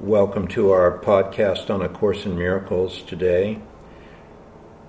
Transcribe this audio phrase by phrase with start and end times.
[0.00, 3.62] Welcome to our podcast on A Course in Miracles today.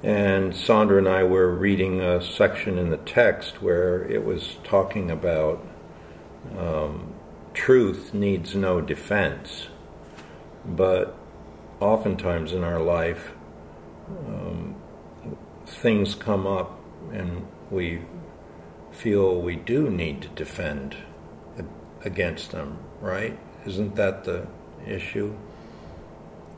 [0.03, 5.09] And Sandra and I were reading a section in the text where it was talking
[5.09, 5.65] about
[6.57, 7.13] um,
[7.53, 9.69] truth needs no defense.
[10.65, 11.17] But
[11.79, 13.31] oftentimes in our life,
[14.09, 14.75] um,
[15.65, 16.77] things come up
[17.13, 18.01] and we
[18.91, 20.97] feel we do need to defend
[22.03, 23.39] against them, right?
[23.65, 24.47] Isn't that the
[24.87, 25.35] issue?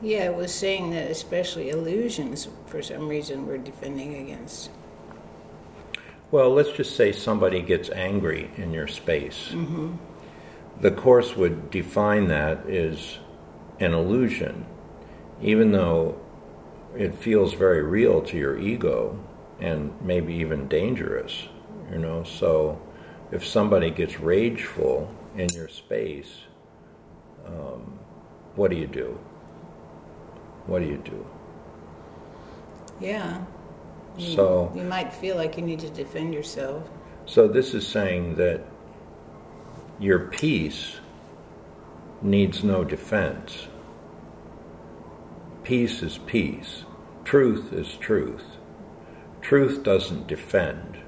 [0.02, 4.70] Yeah, it was saying that especially illusions, for some reason, we're defending against.
[6.30, 9.48] Well, let's just say somebody gets angry in your space.
[9.50, 9.96] Mm-hmm.
[10.80, 13.18] The Course would define that as
[13.80, 14.64] an illusion,
[15.42, 16.18] even though
[16.96, 19.18] it feels very real to your ego
[19.60, 21.48] and maybe even dangerous,
[21.90, 22.24] you know.
[22.24, 22.80] So
[23.30, 26.38] if somebody gets rageful in your space,
[27.46, 27.98] um,
[28.56, 29.18] what do you do?
[30.66, 31.26] What do you do?
[33.00, 33.44] Yeah.
[34.16, 36.88] You, So- you might feel like you need to defend yourself.
[37.26, 38.60] So this is saying that
[39.98, 40.96] your peace
[42.22, 43.68] needs no defense.
[45.62, 46.84] Peace is peace.
[47.24, 48.44] Truth is truth.
[49.40, 50.98] Truth doesn't defend.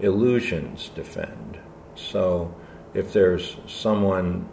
[0.00, 1.58] Illusions defend.
[1.94, 2.54] So
[2.94, 4.48] if there's someone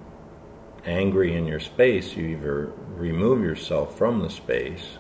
[0.86, 4.98] angry in your space, you either remove yourself from the space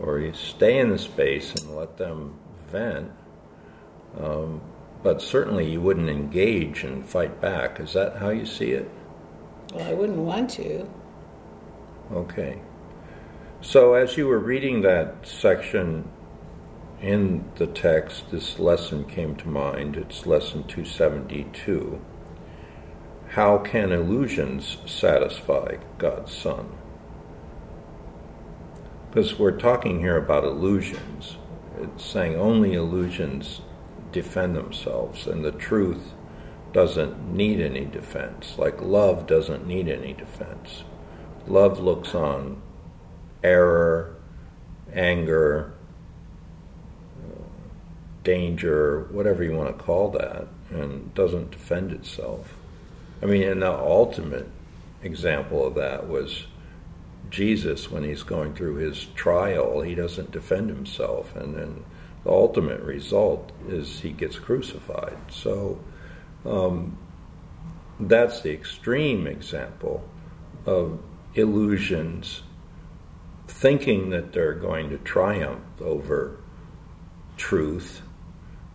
[0.00, 2.38] or you stay in the space and let them
[2.70, 3.10] vent.
[4.18, 4.60] Um,
[5.02, 7.80] but certainly you wouldn't engage and fight back.
[7.80, 8.90] Is that how you see it?
[9.72, 10.88] Well, I wouldn't want to.
[12.12, 12.60] Okay.
[13.60, 16.08] So as you were reading that section
[17.00, 19.96] in the text, this lesson came to mind.
[19.96, 22.00] It's lesson 272.
[23.32, 26.76] How can illusions satisfy God's Son?
[29.10, 31.36] Because we're talking here about illusions.
[31.80, 33.60] It's saying only illusions
[34.12, 36.14] defend themselves, and the truth
[36.72, 38.54] doesn't need any defense.
[38.56, 40.84] Like love doesn't need any defense.
[41.46, 42.60] Love looks on
[43.42, 44.16] error,
[44.92, 45.74] anger,
[48.24, 52.57] danger, whatever you want to call that, and doesn't defend itself.
[53.22, 54.48] I mean, and the ultimate
[55.02, 56.46] example of that was
[57.30, 59.80] Jesus when he's going through his trial.
[59.80, 61.84] He doesn't defend himself, and then
[62.24, 65.18] the ultimate result is he gets crucified.
[65.30, 65.78] So
[66.44, 66.96] um,
[68.00, 70.08] that's the extreme example
[70.66, 71.00] of
[71.34, 72.42] illusions
[73.46, 76.38] thinking that they're going to triumph over
[77.36, 78.02] truth,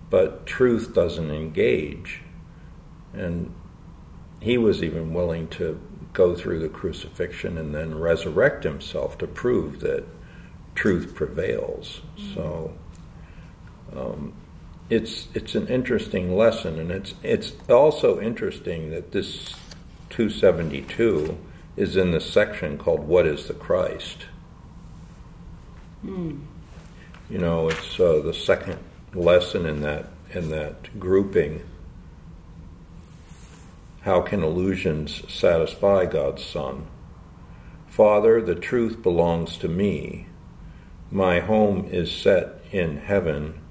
[0.09, 2.21] but truth doesn't engage.
[3.13, 3.53] And
[4.43, 5.79] he was even willing to
[6.11, 10.05] go through the crucifixion and then resurrect himself to prove that
[10.75, 12.01] truth prevails.
[12.33, 12.73] So
[13.95, 14.33] um,
[14.89, 19.55] it's it's an interesting lesson, and it's it's also interesting that this
[20.09, 21.37] 272
[21.77, 24.25] is in the section called "What is the Christ."
[26.01, 26.41] Hmm.
[27.29, 28.79] You know, it's uh, the second
[29.13, 31.63] lesson in that in that grouping.
[34.03, 36.87] How can illusions satisfy God's Son?
[37.87, 40.27] Father, the truth belongs to me.
[41.09, 43.61] My home is set in heaven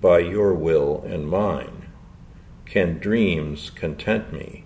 [0.00, 1.88] by your will and mine.
[2.64, 4.64] Can dreams content me?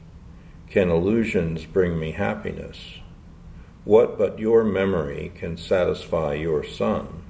[0.70, 2.78] Can illusions bring me happiness?
[3.84, 7.24] What but your memory can satisfy your Son?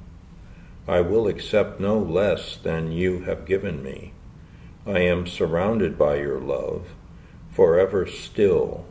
[0.86, 4.12] I will accept no less than you have given me.
[4.86, 6.88] I am surrounded by your love,
[7.56, 8.84] forever still,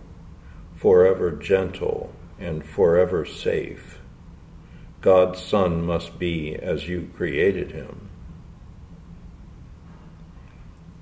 [0.76, 4.00] forever gentle, and forever safe.
[5.02, 8.10] God's Son must be as you created him.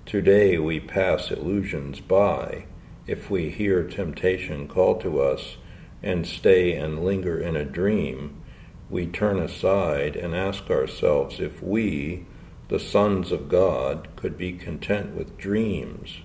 [0.05, 2.65] Today we pass illusions by
[3.07, 5.55] if we hear temptation call to us
[6.03, 8.41] and stay and linger in a dream.
[8.89, 12.25] We turn aside and ask ourselves if we,
[12.67, 16.17] the sons of God, could be content with dreams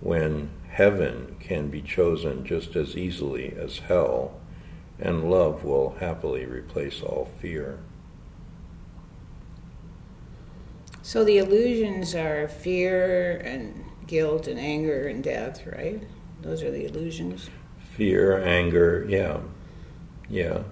[0.00, 4.38] when heaven can be chosen just as easily as hell,
[4.98, 7.78] and love will happily replace all fear.
[11.00, 16.02] So the illusions are fear and guilt and anger and death, right?
[16.42, 17.48] Those are the illusions.
[17.96, 19.40] Fear, anger, yeah,
[20.28, 20.64] yeah.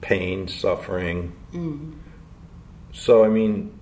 [0.00, 1.34] Pain, suffering.
[1.52, 1.94] Mm.
[2.92, 3.76] So, I mean,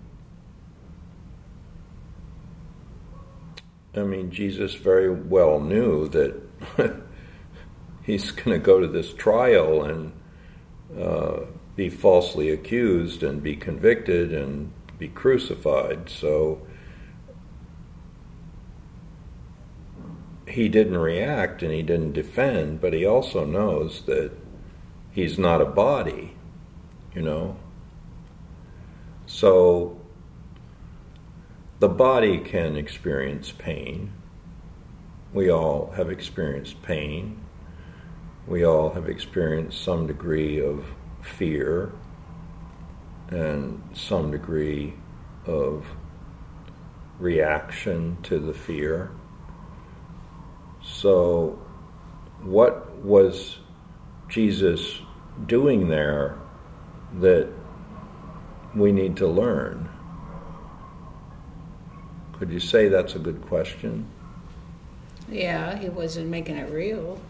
[3.98, 6.40] I mean, Jesus very well knew that
[8.02, 10.12] he's going to go to this trial and
[10.98, 11.40] uh,
[11.76, 16.08] be falsely accused and be convicted and be crucified.
[16.08, 16.66] So
[20.46, 24.32] he didn't react and he didn't defend, but he also knows that
[25.12, 26.34] he's not a body,
[27.14, 27.56] you know.
[29.26, 29.97] So
[31.80, 34.12] the body can experience pain.
[35.32, 37.40] We all have experienced pain.
[38.46, 40.84] We all have experienced some degree of
[41.22, 41.92] fear
[43.28, 44.94] and some degree
[45.46, 45.86] of
[47.20, 49.10] reaction to the fear.
[50.82, 51.58] So,
[52.42, 53.58] what was
[54.28, 55.00] Jesus
[55.46, 56.38] doing there
[57.20, 57.48] that
[58.74, 59.88] we need to learn?
[62.38, 64.06] Could you say that's a good question?
[65.30, 67.20] Yeah, he wasn't making it real.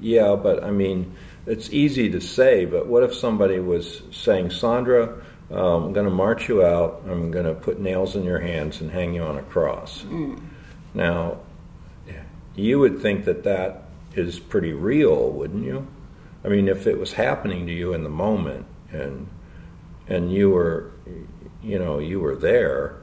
[0.00, 1.14] Yeah, but I mean,
[1.46, 6.12] it's easy to say, but what if somebody was saying, Sandra, um, I'm going to
[6.12, 9.38] march you out, I'm going to put nails in your hands and hang you on
[9.38, 10.02] a cross?
[10.02, 10.40] Mm.
[10.94, 11.38] Now,
[12.54, 13.84] you would think that that
[14.14, 15.86] is pretty real, wouldn't you?
[16.44, 19.28] I mean, if it was happening to you in the moment and
[20.08, 20.90] and you were,
[21.62, 22.96] you know, you were there,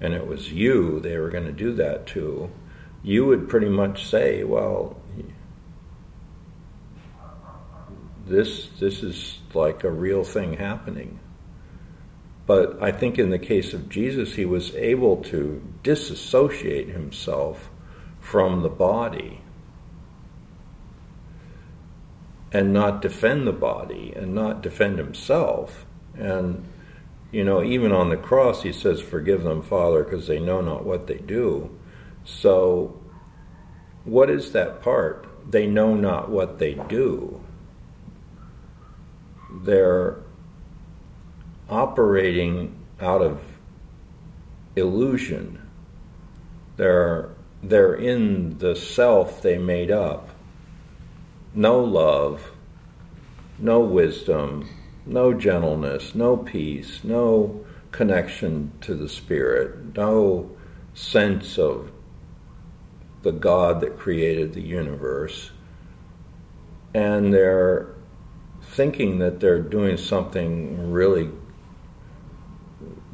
[0.00, 2.50] and it was you they were going to do that to,
[3.02, 4.96] you would pretty much say, well,
[8.26, 11.18] this this is like a real thing happening.
[12.46, 17.68] But I think in the case of Jesus, he was able to disassociate himself
[18.20, 19.42] from the body
[22.50, 25.84] and not defend the body and not defend himself.
[26.14, 26.66] And,
[27.30, 30.84] you know, even on the cross, he says, Forgive them, Father, because they know not
[30.84, 31.76] what they do.
[32.24, 33.00] So,
[34.04, 35.26] what is that part?
[35.50, 37.40] They know not what they do.
[39.50, 40.18] They're
[41.68, 43.40] operating out of
[44.76, 45.68] illusion.
[46.76, 47.30] They're,
[47.62, 50.30] they're in the self they made up.
[51.54, 52.52] No love,
[53.58, 54.68] no wisdom,
[55.08, 60.50] no gentleness, no peace, no connection to the Spirit, no
[60.94, 61.90] sense of
[63.22, 65.50] the God that created the universe.
[66.94, 67.94] And they're
[68.62, 71.30] thinking that they're doing something really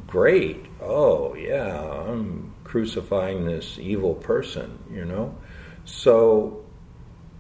[0.07, 0.67] great.
[0.81, 5.37] Oh, yeah, I'm crucifying this evil person, you know?
[5.85, 6.65] So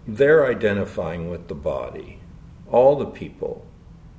[0.07, 2.21] they're identifying with the body,
[2.71, 3.67] all the people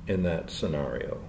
[0.06, 1.20] in that scenario.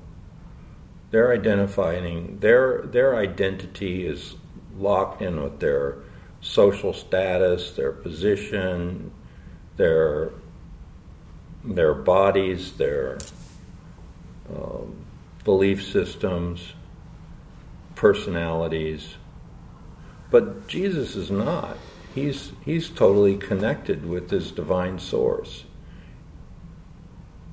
[1.12, 4.36] They're identifying their their identity is
[4.78, 6.00] locked in with their
[6.42, 9.12] social status, their position,
[9.78, 10.32] their
[11.64, 13.18] their bodies, their
[14.54, 14.96] um,
[15.44, 16.74] belief systems,
[17.96, 19.16] personalities.
[20.30, 21.78] But Jesus is not.
[22.14, 25.66] He's, he's totally connected with his divine source.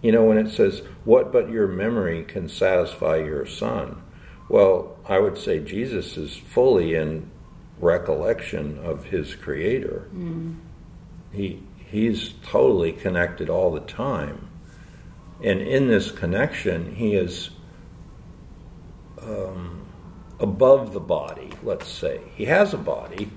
[0.04, 4.02] You know, when it says, What but your memory can satisfy your son?
[4.50, 7.30] Well, I would say Jesus is fully in
[7.78, 10.06] recollection of his creator.
[10.14, 10.56] Mm.
[11.32, 14.50] He, he's totally connected all the time.
[15.42, 17.48] And in this connection, he is
[19.22, 19.86] um,
[20.38, 22.20] above the body, let's say.
[22.36, 23.30] He has a body,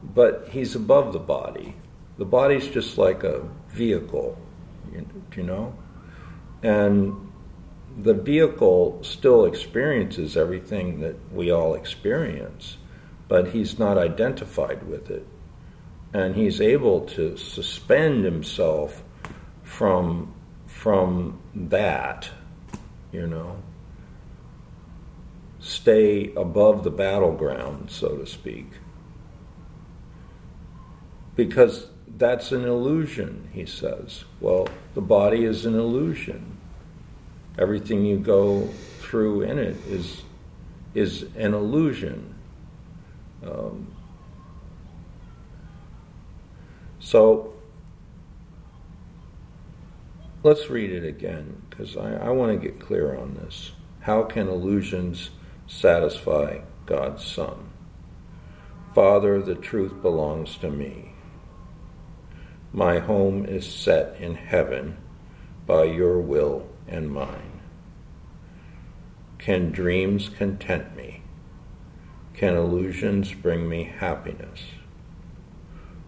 [0.00, 1.74] but he's above the body.
[2.18, 4.38] The body's just like a vehicle,
[5.34, 5.74] you know?
[6.64, 7.30] And
[7.96, 12.78] the vehicle still experiences everything that we all experience,
[13.28, 15.26] but he's not identified with it.
[16.14, 19.02] And he's able to suspend himself
[19.62, 20.34] from,
[20.66, 22.30] from that,
[23.12, 23.62] you know,
[25.60, 28.70] stay above the battleground, so to speak.
[31.36, 34.24] Because that's an illusion, he says.
[34.40, 36.54] Well, the body is an illusion
[37.58, 38.68] everything you go
[39.00, 40.22] through in it is
[40.94, 42.34] is an illusion.
[43.44, 43.94] Um,
[47.00, 47.52] so
[50.42, 53.72] let's read it again because I, I want to get clear on this.
[54.00, 55.30] How can illusions
[55.66, 57.70] satisfy God's Son?
[58.94, 61.13] Father, the truth belongs to me.
[62.74, 64.96] My home is set in heaven
[65.64, 67.60] by your will and mine?
[69.38, 71.22] Can dreams content me?
[72.32, 74.62] Can illusions bring me happiness?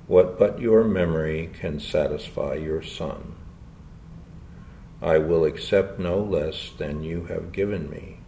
[0.09, 3.37] What but your memory can satisfy your Son?
[5.01, 8.19] I will accept no less than you have given me.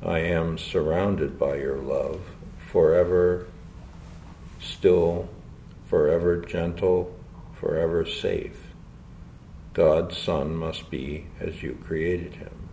[0.00, 2.20] I am surrounded by your love,
[2.70, 3.48] forever
[4.60, 5.28] still,
[5.88, 7.16] forever gentle,
[7.54, 8.68] forever safe.
[9.72, 12.68] God's Son must be as you created him.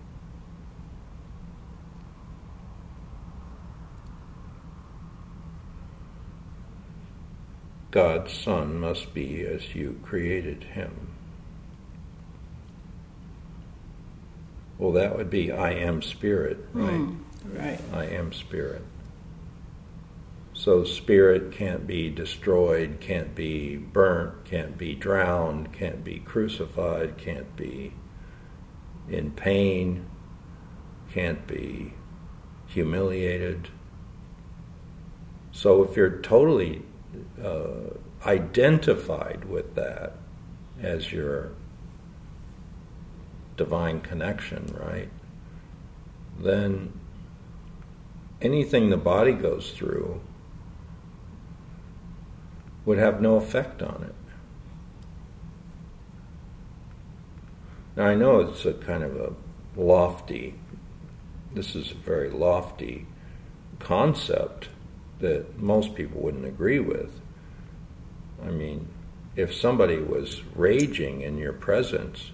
[7.91, 11.12] God's Son must be as you created him.
[14.77, 16.93] Well, that would be I am spirit, right?
[16.93, 17.79] Mm, right.
[17.93, 18.81] I am spirit.
[20.57, 27.53] So spirit can't be destroyed, can't be burnt, can't be drowned, can't be crucified, can't
[27.57, 27.91] be
[29.09, 30.05] in pain,
[31.12, 31.93] can't be
[32.67, 33.67] humiliated.
[35.51, 36.83] So if you're totally
[37.43, 37.91] uh,
[38.25, 40.13] identified with that
[40.81, 41.51] as your
[43.57, 45.09] divine connection, right?
[46.39, 46.97] Then
[48.41, 50.21] anything the body goes through
[52.86, 54.15] would have no effect on it.
[57.96, 59.34] Now, I know it's a kind of a
[59.75, 60.56] lofty,
[61.54, 63.08] this is a very lofty
[63.80, 64.70] concept
[65.20, 67.22] that most people wouldn't agree with.
[68.44, 68.89] I mean,
[69.36, 72.32] if somebody was raging in your presence,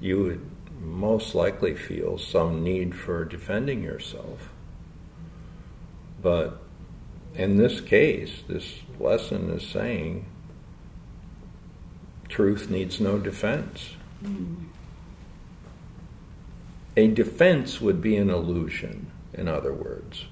[0.00, 0.50] you would
[0.80, 4.50] most likely feel some need for defending yourself.
[6.22, 6.62] But
[7.38, 10.26] in this case, this lesson is saying
[12.28, 13.90] truth needs no defense.
[14.22, 14.66] Mm.
[16.96, 20.26] A defense would be an illusion, in other words.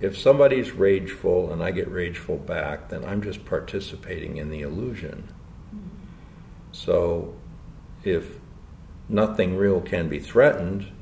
[0.00, 5.28] if somebody's rageful and I get rageful back, then I'm just participating in the illusion.
[6.72, 7.34] So
[8.04, 8.38] if
[9.08, 10.92] nothing real can be threatened,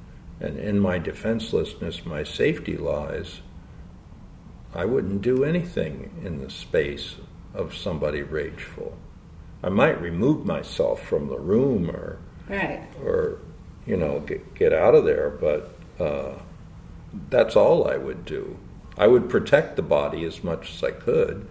[0.41, 3.41] and in my defenselessness my safety lies,
[4.75, 7.17] I wouldn't do anything in the space
[7.55, 8.97] of somebody rageful.
[9.62, 12.83] I might remove myself from the room or, right.
[13.03, 13.38] or
[13.87, 16.35] you know, get, get out of there, but uh,
[17.31, 18.59] that's all I would do.
[18.99, 21.49] I would protect the body as much as I could.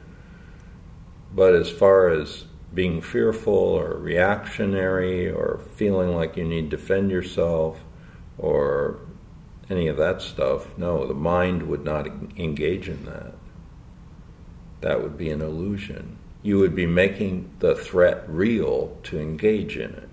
[1.33, 7.11] But as far as being fearful or reactionary or feeling like you need to defend
[7.11, 7.79] yourself
[8.37, 8.99] or
[9.69, 13.33] any of that stuff, no, the mind would not engage in that.
[14.81, 16.17] That would be an illusion.
[16.41, 20.09] You would be making the threat real to engage in it.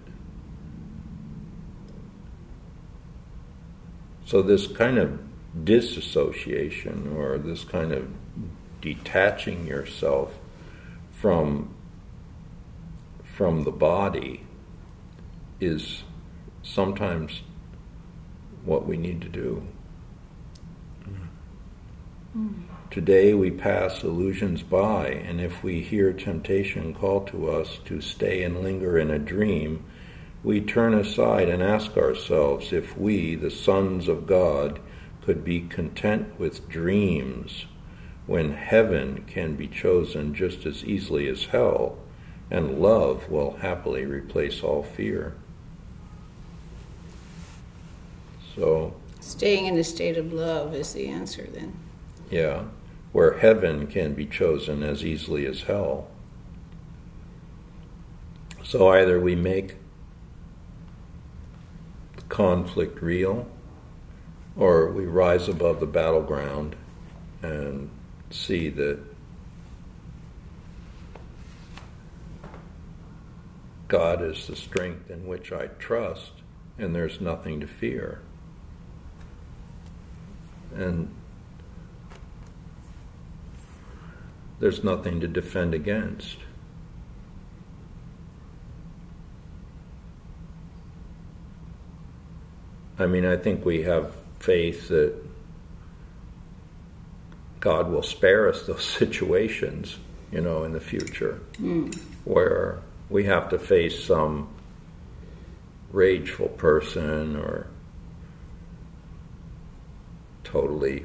[4.25, 5.19] So, this kind of
[5.65, 8.09] disassociation or this kind of
[8.81, 10.39] detaching yourself
[11.11, 11.75] from
[13.25, 14.45] from the body
[15.61, 16.05] is
[16.63, 17.41] sometimes
[18.71, 19.67] what we need to do.
[22.37, 22.63] Mm.
[22.89, 28.45] Today we pass illusions by, and if we hear temptation call to us to stay
[28.45, 29.85] and linger in a dream,
[30.45, 34.79] we turn aside and ask ourselves if we, the sons of God,
[35.23, 37.67] could be content with dreams
[38.27, 41.99] when heaven can be chosen just as easily as hell,
[42.53, 45.35] and love will happily replace all fear.
[48.57, 51.75] So, staying in a state of love is the answer then.
[52.31, 52.65] Yeah,
[53.13, 56.09] where heaven can be chosen as easily as hell.
[58.63, 59.75] So either we make
[62.15, 63.49] the conflict real
[64.57, 66.77] or we rise above the battleground
[67.43, 67.91] and
[68.31, 69.01] see that
[73.89, 76.31] God is the strength in which I trust,
[76.79, 78.21] and there's nothing to fear.
[80.81, 81.15] And
[84.61, 86.39] there's nothing to defend against.
[92.99, 95.15] I mean, I think we have faith that
[97.61, 99.99] God will spare us those situations,
[100.33, 101.95] you know, in the future mm.
[102.25, 104.49] where we have to face some
[105.93, 107.67] rageful person or
[110.51, 111.05] totally,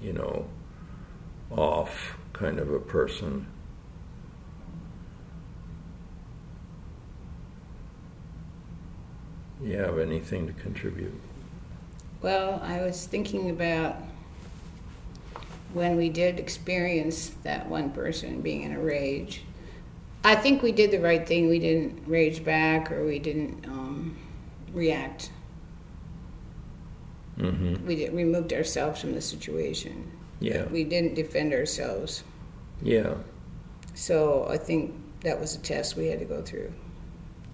[0.00, 0.46] you know,
[1.50, 3.46] off kind of a person.
[9.62, 11.14] you have anything to contribute?
[12.22, 13.96] Well, I was thinking about
[15.72, 19.42] when we did experience that one person being in a rage.
[20.24, 21.48] I think we did the right thing.
[21.48, 24.16] We didn't rage back or we didn't um,
[24.76, 25.30] react.
[27.38, 27.86] Mm-hmm.
[27.86, 30.12] We did, removed ourselves from the situation.
[30.38, 30.66] Yeah.
[30.66, 32.22] We didn't defend ourselves.
[32.82, 33.14] Yeah.
[33.94, 36.72] So I think that was a test we had to go through.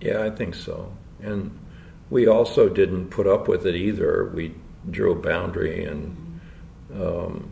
[0.01, 0.93] Yeah, I think so.
[1.21, 1.57] And
[2.11, 4.31] we also didn't put up with it either.
[4.35, 4.55] We
[4.91, 6.41] drew a boundary and
[6.93, 7.51] um,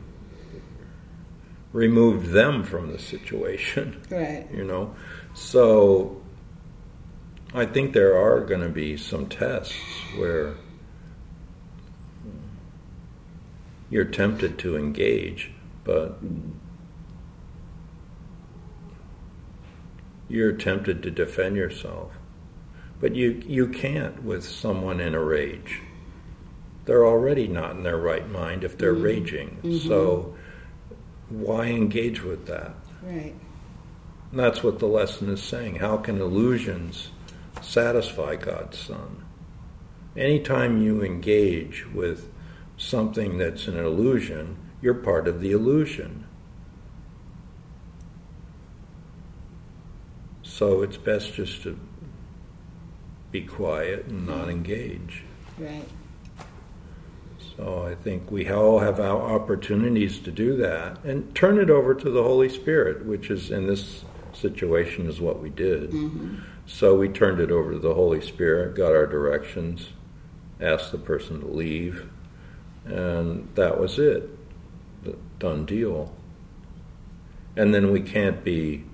[1.72, 4.02] removed them from the situation.
[4.10, 4.46] Right.
[4.54, 4.94] You know,
[5.34, 6.20] so
[7.52, 9.74] I think there are going to be some tests
[10.16, 10.54] where
[13.90, 15.50] you're tempted to engage,
[15.82, 16.20] but
[20.28, 22.12] you're tempted to defend yourself.
[23.00, 25.80] But you, you can't with someone in a rage.
[26.84, 29.02] They're already not in their right mind if they're mm-hmm.
[29.02, 29.48] raging.
[29.62, 29.88] Mm-hmm.
[29.88, 30.36] So
[31.28, 32.74] why engage with that?
[33.02, 33.34] Right.
[34.30, 35.76] And that's what the lesson is saying.
[35.76, 37.10] How can illusions
[37.60, 39.24] satisfy God's Son?
[40.16, 42.30] Anytime you engage with
[42.76, 46.26] something that's an illusion, you're part of the illusion.
[50.42, 51.78] So it's best just to
[53.30, 55.24] be quiet and not engage.
[55.58, 55.86] Right.
[57.56, 61.94] So I think we all have our opportunities to do that and turn it over
[61.94, 65.90] to the Holy Spirit, which is in this situation is what we did.
[65.90, 66.36] Mm-hmm.
[66.72, 69.90] So we turned it over to the Holy Spirit, got our directions,
[70.60, 72.08] asked the person to leave,
[72.84, 74.30] and that was it.
[75.02, 76.14] The done deal.
[77.56, 78.84] And then we can't be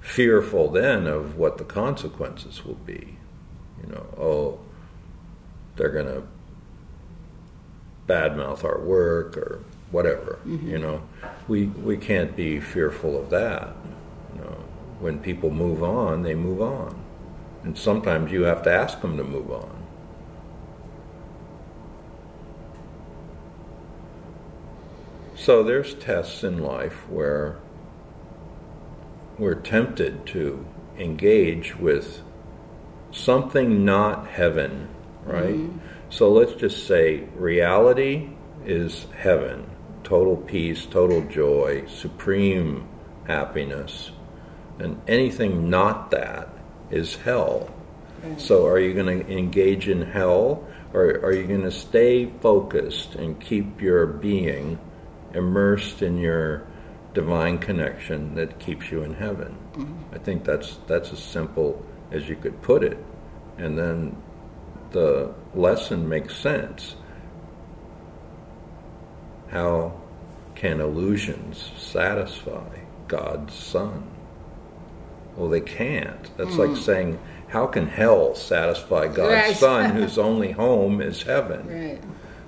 [0.00, 3.16] fearful then of what the consequences will be.
[3.80, 4.58] You know, oh,
[5.76, 6.24] they're going to
[8.08, 10.40] badmouth our work or whatever.
[10.44, 10.68] Mm-hmm.
[10.68, 11.02] You know,
[11.46, 13.74] we we can't be fearful of that.
[14.34, 14.64] You know,
[14.98, 17.03] when people move on, they move on,
[17.64, 19.84] and sometimes you have to ask them to move on.
[25.34, 27.58] So there's tests in life where
[29.38, 30.64] we're tempted to
[30.96, 32.22] engage with
[33.10, 34.88] something not heaven,
[35.24, 35.54] right?
[35.54, 35.78] Mm-hmm.
[36.10, 38.30] So let's just say reality
[38.64, 39.68] is heaven,
[40.04, 42.88] total peace, total joy, supreme
[43.26, 44.12] happiness,
[44.78, 46.53] and anything not that
[46.94, 47.68] is hell.
[48.38, 53.16] So are you going to engage in hell or are you going to stay focused
[53.16, 54.78] and keep your being
[55.34, 56.66] immersed in your
[57.12, 59.58] divine connection that keeps you in heaven?
[59.74, 60.14] Mm-hmm.
[60.14, 62.96] I think that's that's as simple as you could put it.
[63.58, 64.16] And then
[64.92, 66.96] the lesson makes sense.
[69.48, 70.00] How
[70.54, 72.78] can illusions satisfy
[73.08, 74.10] God's Son?
[75.36, 76.36] Well, they can't.
[76.36, 76.76] That's like hmm.
[76.76, 77.18] saying,
[77.48, 79.56] how can hell satisfy God's Right.
[79.56, 81.68] Son, whose only home is heaven?
[81.68, 82.02] Right.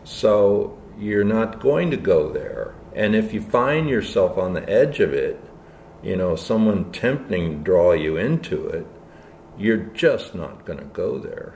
[0.04, 2.74] So you're not going to go there.
[2.94, 5.40] And if you find yourself on the edge of it,
[6.02, 8.86] you know, someone tempting to draw you into it,
[9.58, 11.54] you're just not going to go there.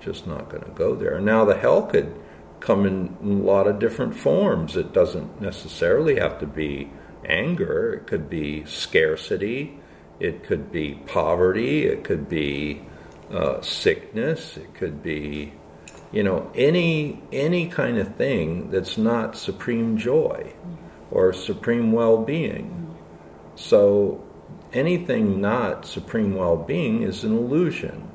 [0.00, 1.20] Just not going to go there.
[1.20, 2.14] Now, the hell could
[2.60, 4.76] come in a lot of different forms.
[4.76, 6.90] It doesn't necessarily have to be
[7.24, 9.78] anger, it could be scarcity,
[10.20, 12.82] it could be poverty, it could be
[13.30, 15.52] uh, sickness, it could be
[16.12, 20.52] you know any any kind of thing that's not supreme joy
[21.10, 22.96] or supreme well-being.
[23.54, 24.24] So
[24.72, 28.08] anything not supreme well-being is an illusion.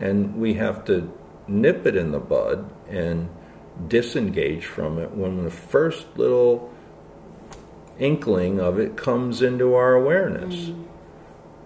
[0.00, 1.12] And we have to
[1.48, 3.30] nip it in the bud and
[3.88, 6.72] disengage from it when the first little
[7.98, 10.70] inkling of it comes into our awareness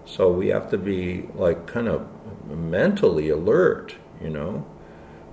[0.05, 2.07] so we have to be like kind of
[2.49, 4.65] mentally alert you know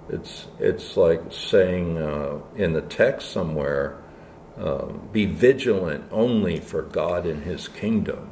[0.08, 3.96] it's it's like saying uh, in the text somewhere,
[4.56, 8.28] um, "Be vigilant only for God and His kingdom."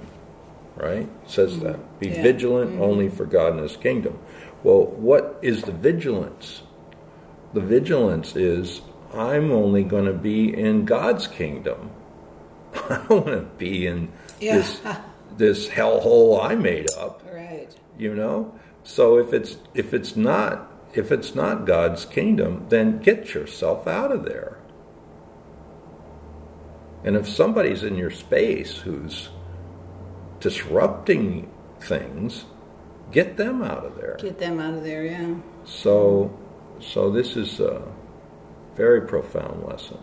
[0.76, 1.08] Right?
[1.24, 1.98] It says that.
[1.98, 2.22] Be Yeah.
[2.22, 4.18] vigilant only for God and His kingdom.
[4.62, 6.62] Well, what is the vigilance?
[7.54, 8.82] The vigilance is
[9.14, 11.90] I'm only going to be in God's kingdom.
[12.90, 14.56] I don't want to be in Yeah.
[14.58, 14.80] this
[15.36, 17.68] this hellhole I made up Right.
[17.98, 23.34] you know so if it's if it's not if it's not god's kingdom then get
[23.34, 24.58] yourself out of there
[27.04, 29.28] and if somebody's in your space who's
[30.40, 32.44] disrupting things
[33.12, 35.34] get them out of there Get them out of there, yeah.
[35.64, 36.36] so
[36.80, 37.82] so this is a
[38.74, 39.98] very profound lesson.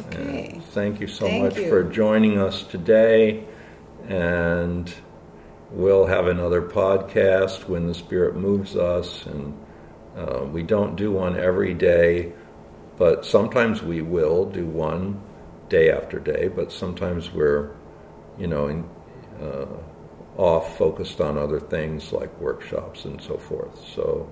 [0.00, 0.50] Okay.
[0.54, 1.68] And thank you so Thank much you.
[1.68, 3.44] for joining us today.
[4.06, 4.92] And
[5.70, 9.26] we'll have another podcast when the Spirit moves us.
[9.26, 9.58] And
[10.16, 12.32] uh, we don't do one every day,
[12.96, 15.22] but sometimes we will do one
[15.68, 16.48] day after day.
[16.48, 17.70] But sometimes we're,
[18.38, 18.88] you know, in,
[19.40, 19.66] uh,
[20.36, 23.76] off focused on other things like workshops and so forth.
[23.94, 24.30] So,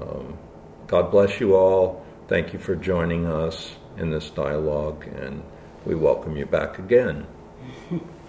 [0.00, 0.38] um,
[0.86, 2.04] God bless you all.
[2.28, 5.42] Thank you for joining us in this dialogue, and
[5.86, 7.26] we welcome you back again.